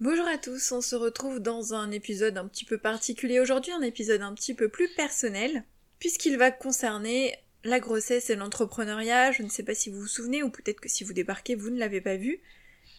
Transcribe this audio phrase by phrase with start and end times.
[0.00, 3.38] Bonjour à tous, on se retrouve dans un épisode un petit peu particulier.
[3.38, 5.62] Aujourd'hui, un épisode un petit peu plus personnel,
[5.98, 9.30] puisqu'il va concerner la grossesse et l'entrepreneuriat.
[9.32, 11.68] Je ne sais pas si vous vous souvenez, ou peut-être que si vous débarquez, vous
[11.68, 12.40] ne l'avez pas vu,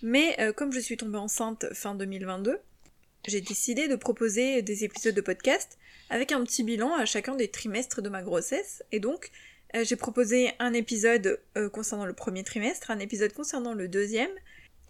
[0.03, 2.59] mais euh, comme je suis tombée enceinte fin 2022,
[3.27, 5.79] j'ai décidé de proposer des épisodes de podcast
[6.11, 9.31] avec un petit bilan à chacun des trimestres de ma grossesse, et donc
[9.73, 14.29] euh, j'ai proposé un épisode euh, concernant le premier trimestre, un épisode concernant le deuxième,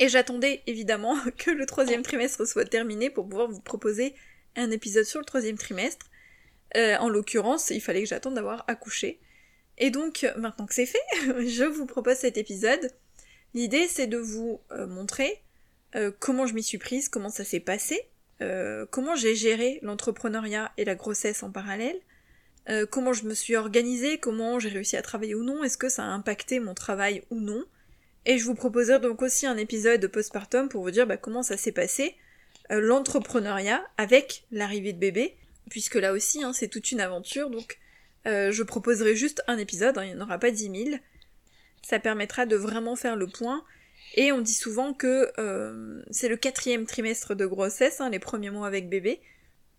[0.02, 4.16] et j'attendais évidemment que le troisième trimestre soit terminé pour pouvoir vous proposer
[4.58, 6.08] un épisode sur le troisième trimestre.
[6.76, 9.20] Euh, en l'occurrence, il fallait que j'attende d'avoir accouché.
[9.78, 11.00] Et donc, maintenant que c'est fait,
[11.48, 12.92] je vous propose cet épisode.
[13.54, 15.44] L'idée, c'est de vous euh, montrer
[15.96, 18.08] euh, comment je m'y suis prise, comment ça s'est passé,
[18.90, 22.00] comment j'ai géré l'entrepreneuriat et la grossesse en parallèle,
[22.90, 26.02] comment je me suis organisée, comment j'ai réussi à travailler ou non, est-ce que ça
[26.02, 27.64] a impacté mon travail ou non,
[28.26, 31.44] et je vous proposerai donc aussi un épisode de postpartum pour vous dire bah, comment
[31.44, 32.16] ça s'est passé,
[32.72, 35.36] euh, l'entrepreneuriat avec l'arrivée de bébé,
[35.70, 37.80] puisque là aussi hein, c'est toute une aventure, donc
[38.28, 41.02] euh, je proposerai juste un épisode, hein, il n'y en aura pas dix mille.
[41.82, 43.64] Ça permettra de vraiment faire le point.
[44.16, 48.50] Et on dit souvent que euh, c'est le quatrième trimestre de grossesse, hein, les premiers
[48.50, 49.22] mois avec bébé.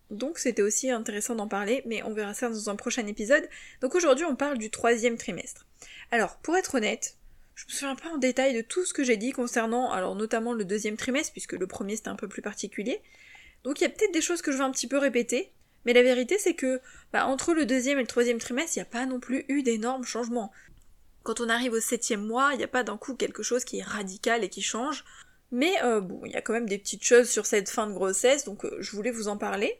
[0.09, 3.47] Donc c'était aussi intéressant d'en parler, mais on verra ça dans un prochain épisode.
[3.81, 5.65] Donc aujourd'hui on parle du troisième trimestre.
[6.11, 7.17] Alors pour être honnête,
[7.55, 10.53] je me souviens pas en détail de tout ce que j'ai dit concernant, alors notamment
[10.53, 13.01] le deuxième trimestre, puisque le premier c'était un peu plus particulier.
[13.63, 15.53] Donc il y a peut-être des choses que je vais un petit peu répéter,
[15.85, 16.81] mais la vérité c'est que
[17.11, 19.63] bah, entre le deuxième et le troisième trimestre, il n'y a pas non plus eu
[19.63, 20.51] d'énormes changements.
[21.23, 23.79] Quand on arrive au septième mois, il n'y a pas d'un coup quelque chose qui
[23.79, 25.05] est radical et qui change.
[25.51, 27.93] Mais euh, bon, il y a quand même des petites choses sur cette fin de
[27.93, 29.79] grossesse, donc euh, je voulais vous en parler.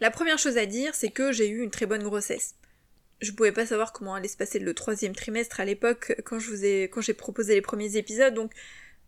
[0.00, 2.54] La première chose à dire, c'est que j'ai eu une très bonne grossesse
[3.20, 6.50] je pouvais pas savoir comment allait se passer le troisième trimestre à l'époque quand je
[6.50, 8.52] vous ai quand j'ai proposé les premiers épisodes donc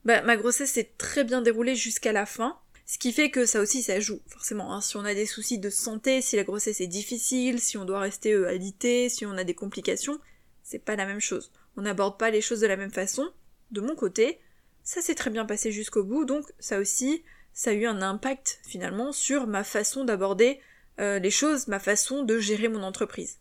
[0.05, 2.59] bah, ma grossesse s'est très bien déroulée jusqu'à la fin.
[2.87, 4.81] Ce qui fait que ça aussi ça joue forcément hein.
[4.81, 8.01] si on a des soucis de santé si la grossesse est difficile si on doit
[8.01, 10.19] rester euh, alité si on a des complications
[10.63, 11.53] c'est pas la même chose.
[11.77, 13.31] On n'aborde pas les choses de la même façon.
[13.71, 14.41] De mon côté
[14.85, 17.23] ça s'est très bien passé jusqu'au bout donc ça aussi
[17.53, 20.61] ça a eu un impact finalement sur ma façon d'aborder
[20.99, 23.39] euh, les choses ma façon de gérer mon entreprise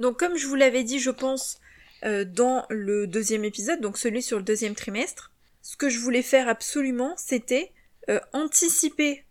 [0.00, 1.58] donc comme je vous l'avais dit, je pense,
[2.04, 5.32] euh, dans le deuxième épisode, donc celui sur le deuxième trimestre,
[5.62, 7.72] ce que je voulais faire absolument, c'était
[8.10, 9.24] euh, anticiper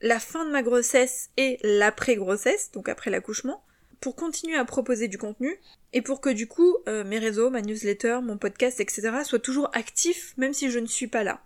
[0.00, 3.64] la fin de ma grossesse et l'après-grossesse, donc après l'accouchement,
[4.00, 5.58] pour continuer à proposer du contenu
[5.92, 9.10] et pour que du coup euh, mes réseaux, ma newsletter, mon podcast, etc.
[9.24, 11.42] soient toujours actifs même si je ne suis pas là.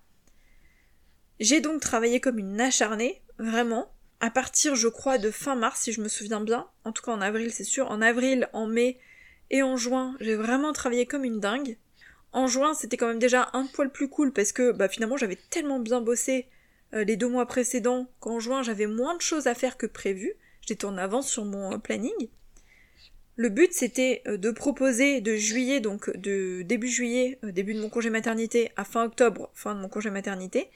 [1.41, 3.91] J'ai donc travaillé comme une acharnée, vraiment,
[4.23, 6.69] à partir, je crois, de fin mars, si je me souviens bien.
[6.85, 7.91] En tout cas, en avril, c'est sûr.
[7.91, 8.97] En avril, en mai
[9.51, 11.77] et en juin, j'ai vraiment travaillé comme une dingue.
[12.33, 15.39] En juin, c'était quand même déjà un poil plus cool parce que, bah, finalement, j'avais
[15.51, 16.47] tellement bien bossé
[16.95, 20.35] euh, les deux mois précédents qu'en juin, j'avais moins de choses à faire que prévu.
[20.61, 22.29] J'étais en avance sur mon euh, planning.
[23.35, 27.89] Le but, c'était euh, de proposer de juillet, donc de début juillet, début de mon
[27.89, 30.71] congé maternité, à fin octobre, fin de mon congé maternité,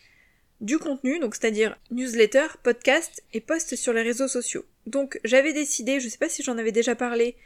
[0.61, 4.65] du contenu, donc c'est-à-dire newsletter, podcast et post sur les réseaux sociaux.
[4.87, 7.37] Donc j'avais décidé, je sais pas si j'en avais déjà parlé,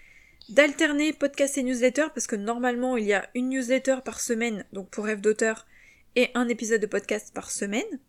[0.48, 4.91] d'alterner podcast et newsletter parce que normalement il y a une newsletter par semaine, donc
[4.91, 5.66] pour rêve d'auteur,
[6.16, 8.00] et un épisode de podcast par semaine.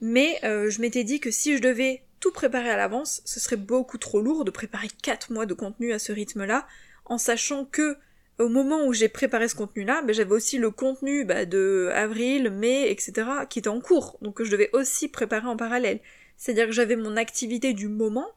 [0.00, 3.56] Mais euh, je m'étais dit que si je devais tout préparer à l'avance, ce serait
[3.56, 6.66] beaucoup trop lourd de préparer 4 mois de contenu à ce rythme-là,
[7.06, 7.96] en sachant que
[8.40, 12.50] au moment où j'ai préparé ce contenu-là, ben, j'avais aussi le contenu bah, de avril,
[12.50, 13.28] mai, etc.
[13.48, 16.00] qui était en cours, donc que je devais aussi préparer en parallèle.
[16.36, 18.28] C'est-à-dire que j'avais mon activité du moment,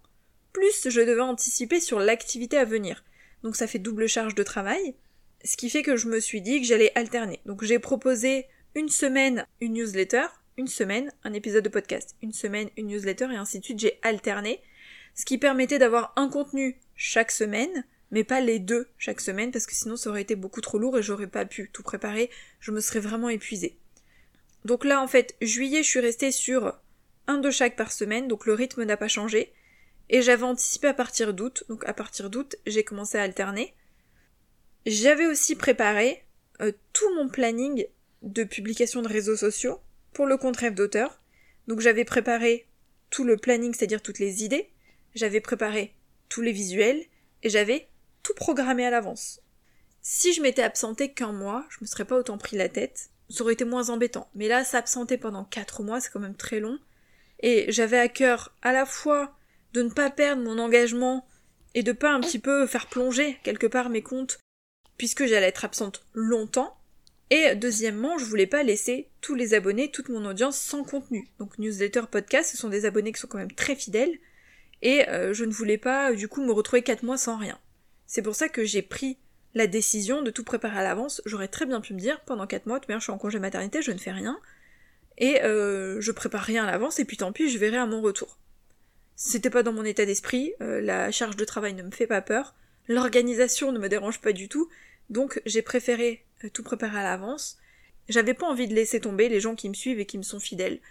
[0.52, 3.04] plus je devais anticiper sur l'activité à venir.
[3.44, 4.96] Donc ça fait double charge de travail,
[5.44, 7.40] ce qui fait que je me suis dit que j'allais alterner.
[7.46, 10.26] Donc j'ai proposé une semaine une newsletter,
[10.58, 13.80] une semaine un épisode de podcast, une semaine une newsletter et ainsi de suite.
[13.80, 14.62] J'ai alterné,
[15.16, 19.66] ce qui permettait d'avoir un contenu chaque semaine, mais pas les deux chaque semaine parce
[19.66, 22.30] que sinon ça aurait été beaucoup trop lourd et j'aurais pas pu tout préparer,
[22.60, 23.76] je me serais vraiment épuisée.
[24.66, 26.80] Donc là en fait, juillet je suis restée sur
[27.26, 29.52] un de chaque par semaine, donc le rythme n'a pas changé,
[30.10, 33.74] et j'avais anticipé à partir d'août, donc à partir d'août j'ai commencé à alterner.
[34.86, 36.24] J'avais aussi préparé
[36.62, 37.88] euh, tout mon planning
[38.22, 39.80] de publication de réseaux sociaux
[40.14, 41.20] pour le compte rêve d'auteur.
[41.68, 42.68] Donc j'avais préparé
[43.10, 44.70] tout le planning, c'est-à-dire toutes les idées,
[45.16, 45.96] j'avais préparé
[46.30, 47.04] tous les visuels,
[47.42, 47.88] et j'avais
[48.24, 49.42] tout programmé à l'avance.
[50.02, 53.44] Si je m'étais absentée qu'un mois, je me serais pas autant pris la tête, ça
[53.44, 54.30] aurait été moins embêtant.
[54.36, 56.80] Mais là, s'absenter pendant quatre mois, c'est quand même très long.
[57.40, 59.36] Et j'avais à cœur à la fois
[59.74, 61.28] de ne pas perdre mon engagement
[61.74, 64.40] et de pas un petit peu faire plonger quelque part mes comptes,
[64.98, 66.78] puisque j'allais être absente longtemps.
[67.30, 71.28] Et deuxièmement, je voulais pas laisser tous les abonnés, toute mon audience sans contenu.
[71.40, 74.20] Donc newsletter, podcast, ce sont des abonnés qui sont quand même très fidèles.
[74.84, 77.58] Et euh, je ne voulais pas du coup me retrouver 4 mois sans rien.
[78.14, 79.18] C'est pour ça que j'ai pris
[79.56, 81.24] la décision de tout préparer à l'avance.
[81.26, 83.82] J'aurais très bien pu me dire pendant 4 mois, de je suis en congé maternité,
[83.82, 84.40] je ne fais rien.
[85.18, 88.04] Et euh, je prépare rien à l'avance et puis tant pis, je verrai à mon
[88.04, 88.38] retour.
[89.16, 92.22] C'était pas dans mon état d'esprit, euh, la charge de travail ne me fait pas
[92.22, 92.54] peur,
[92.88, 94.70] l'organisation ne me dérange pas du tout,
[95.10, 97.58] donc j'ai préféré euh, tout préparer à l'avance.
[98.10, 100.40] J'avais pas envie de laisser tomber les gens qui me suivent et qui me sont
[100.40, 100.82] fidèles.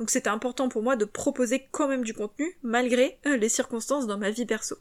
[0.00, 4.08] Donc c'était important pour moi de proposer quand même du contenu, malgré euh, les circonstances
[4.08, 4.78] dans ma vie perso.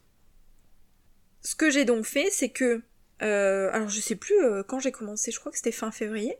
[1.41, 2.81] Ce que j'ai donc fait, c'est que...
[3.19, 4.35] alors je sais plus
[4.67, 6.35] quand j'ai commencé, je crois que c'était fin février.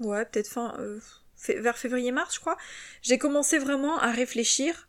[0.00, 0.76] Ouais, peut-être fin...
[1.48, 2.56] vers février-mars, je crois.
[3.02, 4.88] J'ai commencé vraiment à réfléchir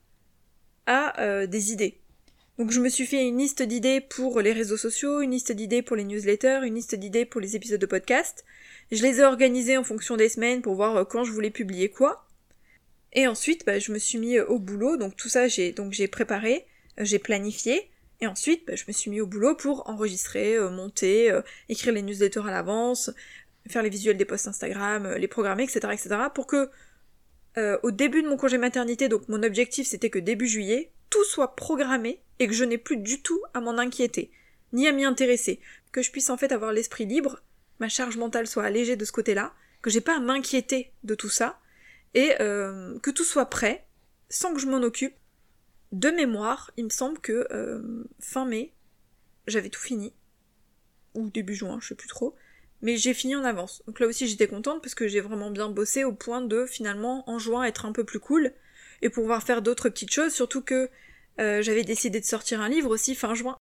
[0.86, 2.00] à euh, des idées.
[2.58, 5.82] Donc je me suis fait une liste d'idées pour les réseaux sociaux, une liste d'idées
[5.82, 8.46] pour les newsletters, une liste d'idées pour les épisodes de podcast.
[8.92, 11.90] Je les ai organisées en fonction des semaines pour voir euh, quand je voulais publier
[11.90, 12.28] quoi.
[13.14, 14.98] Et ensuite, bah, je me suis mis euh, au boulot.
[14.98, 16.66] Donc tout ça, j'ai donc j'ai préparé,
[16.98, 17.90] j'ai planifié.
[18.22, 21.38] Et ensuite, bah, je me suis mis au boulot pour enregistrer, monter,
[21.70, 23.12] écrire les newsletters à l'avance,
[23.68, 26.70] faire les visuels des posts Instagram, les programmer, etc., etc., pour que
[27.58, 31.24] euh, au début de mon congé maternité, donc mon objectif c'était que début juillet, tout
[31.26, 34.32] soit programmé et que je n'ai plus du tout à m'en inquiéter,
[34.72, 35.60] ni à m'y intéresser,
[35.92, 37.42] que je puisse en fait avoir l'esprit libre,
[37.80, 41.30] ma charge mentale soit allégée de ce côté-là, que j'ai pas à m'inquiéter de tout
[41.30, 41.60] ça,
[42.14, 43.86] et euh, que tout soit prêt,
[44.30, 45.16] sans que je m'en occupe.
[45.92, 48.72] De mémoire, il me semble que euh, fin mai,
[49.48, 50.14] j'avais tout fini,
[51.14, 52.36] ou début juin, je sais plus trop,
[52.82, 53.84] mais j'ai fini en avance.
[53.88, 57.30] Donc là aussi j'étais contente parce que j'ai vraiment bien bossé au point de finalement
[57.30, 58.54] en juin être un peu plus cool
[59.02, 60.90] et pouvoir faire d'autres petites choses, surtout que
[61.40, 63.58] euh, j'avais décidé de sortir un livre aussi fin juin.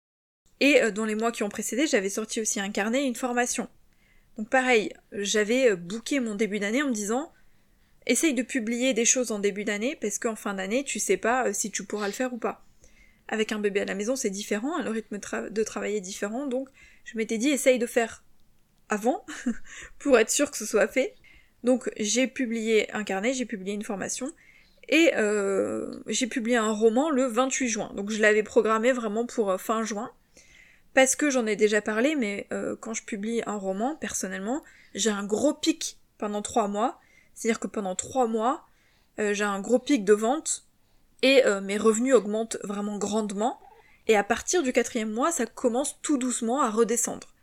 [0.61, 3.15] Et euh, dans les mois qui ont précédé, j'avais sorti aussi un carnet et une
[3.15, 3.69] formation.
[4.37, 7.31] Donc pareil, j'avais booké mon début d'année en me disant
[8.05, 11.53] essaye de publier des choses en début d'année parce qu'en fin d'année tu sais pas
[11.53, 12.65] si tu pourras le faire ou pas.
[13.27, 15.19] Avec un bébé à la maison c'est différent, le rythme
[15.49, 16.69] de travail est différent, donc
[17.03, 18.23] je m'étais dit essaye de faire
[18.89, 19.25] avant
[19.99, 21.15] pour être sûr que ce soit fait.
[21.63, 24.31] Donc j'ai publié un carnet, j'ai publié une formation
[24.89, 27.91] et euh, j'ai publié un roman le 28 juin.
[27.95, 30.11] Donc je l'avais programmé vraiment pour euh, fin juin
[30.93, 34.63] parce que j'en ai déjà parlé, mais euh, quand je publie un roman, personnellement,
[34.93, 36.99] j'ai un gros pic pendant trois mois.
[37.35, 38.65] C'est-à-dire que pendant trois mois,
[39.17, 40.65] j'ai un gros pic de vente
[41.21, 43.59] et mes revenus augmentent vraiment grandement.
[44.07, 47.35] Et à partir du quatrième mois, ça commence tout doucement à redescendre.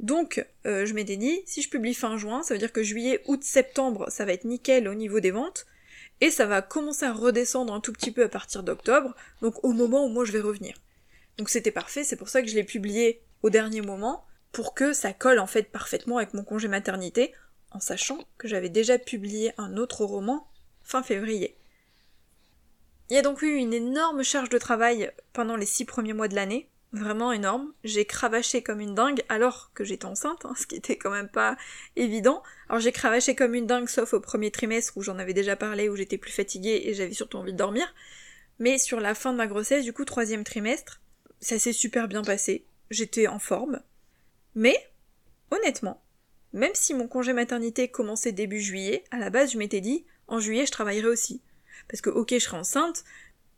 [0.00, 3.22] Donc, euh, je m'étais dit, si je publie fin juin, ça veut dire que juillet,
[3.26, 5.66] août, septembre, ça va être nickel au niveau des ventes,
[6.20, 9.72] et ça va commencer à redescendre un tout petit peu à partir d'octobre, donc au
[9.72, 10.76] moment où moi je vais revenir.
[11.36, 14.92] Donc c'était parfait, c'est pour ça que je l'ai publié au dernier moment, pour que
[14.92, 17.32] ça colle en fait parfaitement avec mon congé maternité,
[17.70, 20.46] en sachant que j'avais déjà publié un autre roman
[20.82, 21.56] fin février.
[23.10, 26.28] Il y a donc eu une énorme charge de travail pendant les six premiers mois
[26.28, 27.72] de l'année, vraiment énorme.
[27.84, 31.28] J'ai cravaché comme une dingue alors que j'étais enceinte, hein, ce qui était quand même
[31.28, 31.56] pas
[31.96, 32.42] évident.
[32.68, 35.88] Alors j'ai cravaché comme une dingue sauf au premier trimestre où j'en avais déjà parlé,
[35.88, 37.94] où j'étais plus fatiguée et j'avais surtout envie de dormir.
[38.58, 41.00] Mais sur la fin de ma grossesse, du coup troisième trimestre,
[41.40, 42.66] ça s'est super bien passé.
[42.90, 43.80] J'étais en forme.
[44.54, 44.76] Mais,
[45.50, 46.02] honnêtement,
[46.52, 50.40] même si mon congé maternité commençait début juillet, à la base je m'étais dit, en
[50.40, 51.42] juillet je travaillerai aussi.
[51.88, 53.04] Parce que ok je serai enceinte,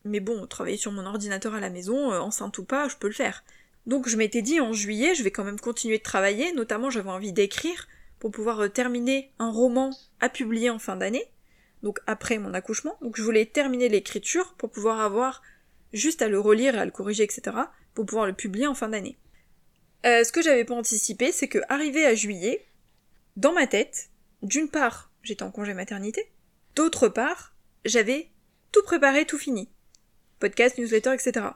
[0.04, 3.08] mais bon, travailler sur mon ordinateur à la maison, euh, enceinte ou pas, je peux
[3.08, 3.44] le faire.
[3.86, 7.10] Donc je m'étais dit en juillet, je vais quand même continuer de travailler, notamment j'avais
[7.10, 7.88] envie d'écrire
[8.18, 11.24] pour pouvoir euh, terminer un roman à publier en fin d'année,
[11.82, 12.96] donc après mon accouchement.
[13.00, 15.42] Donc je voulais terminer l'écriture pour pouvoir avoir
[15.92, 17.56] juste à le relire et à le corriger, etc.,
[17.94, 19.18] pour pouvoir le publier en fin d'année.
[20.06, 22.64] Euh, ce que j'avais pas anticipé, c'est que arrivé à juillet,
[23.36, 24.10] dans ma tête,
[24.42, 26.30] d'une part, j'étais en congé maternité,
[26.74, 28.30] d'autre part, j'avais
[28.72, 29.70] tout préparé, tout fini
[30.40, 31.46] podcast, newsletter, etc.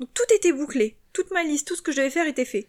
[0.00, 2.68] Donc tout était bouclé, toute ma liste, tout ce que je devais faire était fait.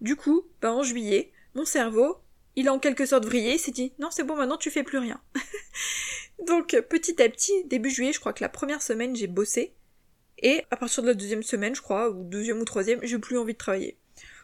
[0.00, 2.18] Du coup, ben en juillet, mon cerveau,
[2.54, 4.84] il a en quelque sorte vrillé, il s'est dit non c'est bon maintenant tu fais
[4.84, 5.20] plus rien.
[6.46, 9.74] Donc petit à petit, début juillet, je crois que la première semaine j'ai bossé,
[10.38, 13.38] et à partir de la deuxième semaine, je crois, ou deuxième ou troisième, j'ai plus
[13.38, 13.98] envie de travailler.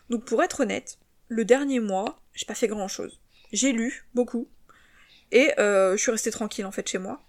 [0.08, 3.20] Donc pour être honnête, le dernier mois, j'ai pas fait grand chose.
[3.52, 4.48] J'ai lu beaucoup,
[5.32, 7.20] et euh, je suis restée tranquille en fait chez moi.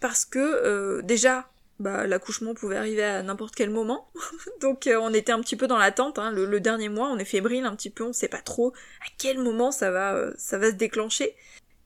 [0.00, 4.10] Parce que euh, déjà, bah, l'accouchement pouvait arriver à n'importe quel moment.
[4.60, 6.18] Donc euh, on était un petit peu dans l'attente.
[6.18, 6.32] Hein.
[6.32, 9.38] Le, dernier mois, on est fébrile un petit peu, on sait pas trop à quel
[9.38, 11.34] moment ça va, ça va se déclencher.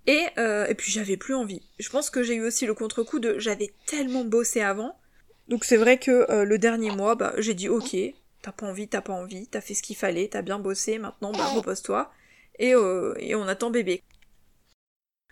[0.09, 1.63] Et, et puis j'avais plus envie.
[1.81, 4.97] Je pense que j'ai eu aussi le contre-coup de j'avais tellement bossé avant.
[5.49, 7.97] Donc c'est vrai que le dernier mois, bah, j'ai dit ok,
[8.41, 11.33] t'as pas envie, t'as pas envie, t'as fait ce qu'il fallait, t'as bien bossé, maintenant
[11.33, 12.13] bah repose-toi.
[12.59, 14.03] Et, et on attend bébé.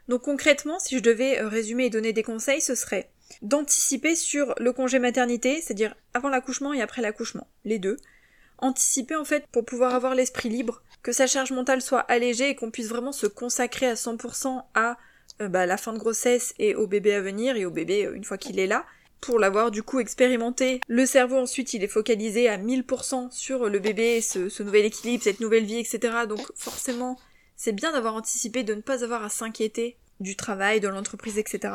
[0.09, 3.11] Donc concrètement, si je devais euh, résumer et donner des conseils, ce serait
[3.43, 7.97] d'anticiper sur le congé maternité, c'est-à-dire avant l'accouchement et après l'accouchement, les deux.
[8.59, 12.55] Anticiper en fait pour pouvoir avoir l'esprit libre, que sa charge mentale soit allégée et
[12.55, 14.99] qu'on puisse vraiment se consacrer à 100% à
[15.41, 18.15] euh, bah, la fin de grossesse et au bébé à venir et au bébé euh,
[18.15, 18.85] une fois qu'il est là.
[19.25, 23.79] Pour l'avoir du coup expérimenté, le cerveau ensuite il est focalisé à 1000% sur le
[23.79, 26.27] bébé, ce, nouvel équilibre, cette nouvelle vie, etc.
[26.29, 27.17] Donc forcément
[27.57, 31.73] c'est bien d'avoir anticipé, de ne pas avoir à s'inquiéter du travail, de l'entreprise, etc.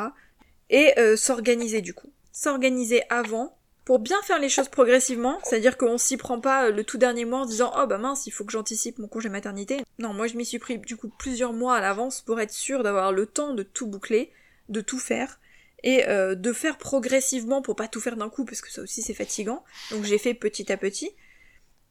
[0.69, 2.13] Et euh, s'organiser du coup.
[2.31, 6.83] S'organiser avant pour bien faire les choses progressivement, c'est-à-dire qu'on s'y prend pas euh, le
[6.83, 9.83] tout dernier mois en disant oh bah mince il faut que j'anticipe mon congé maternité.
[9.97, 12.83] Non, moi je m'y suis pris du coup plusieurs mois à l'avance pour être sûr
[12.83, 14.31] d'avoir le temps de tout boucler,
[14.69, 15.39] de tout faire
[15.83, 19.01] et euh, de faire progressivement pour pas tout faire d'un coup parce que ça aussi
[19.01, 19.63] c'est fatigant.
[19.91, 21.11] Donc j'ai fait petit à petit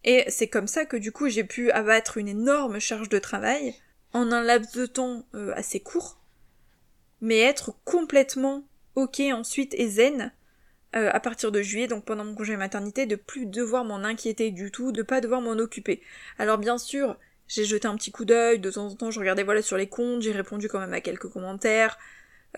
[0.04, 3.75] et c'est comme ça que du coup j'ai pu abattre une énorme charge de travail
[4.12, 6.21] en un laps de temps assez court
[7.21, 8.64] mais être complètement
[8.95, 10.33] ok ensuite et zen
[10.97, 14.50] euh, à partir de juillet, donc pendant mon congé maternité, de plus devoir m'en inquiéter
[14.50, 16.00] du tout, de pas devoir m'en occuper.
[16.38, 19.42] Alors bien sûr, j'ai jeté un petit coup d'œil, de temps en temps je regardais
[19.42, 21.99] voilà sur les comptes, j'ai répondu quand même à quelques commentaires,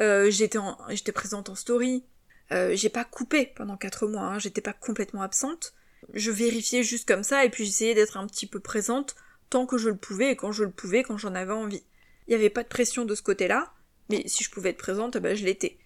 [0.00, 2.04] euh, j'étais présente en story,
[2.52, 5.74] euh, j'ai pas coupé pendant quatre mois, hein, j'étais pas complètement absente,
[6.14, 9.16] je vérifiais juste comme ça et puis j'essayais d'être un petit peu présente
[9.50, 11.82] tant que je le pouvais et quand je le pouvais, quand j'en avais envie.
[12.28, 13.72] Il y avait pas de pression de ce côté-là,
[14.08, 15.76] mais si je pouvais être présente, bah, je l'étais.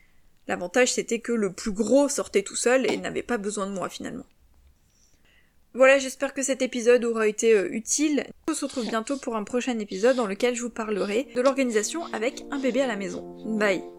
[0.46, 3.88] L'avantage c'était que le plus gros sortait tout seul et n'avait pas besoin de moi
[3.88, 4.26] finalement.
[5.76, 8.24] Voilà, j'espère que cet épisode aura été euh, utile.
[8.48, 12.06] On se retrouve bientôt pour un prochain épisode dans lequel je vous parlerai de l'organisation
[12.12, 13.22] avec un bébé à la maison.
[13.58, 13.93] Bye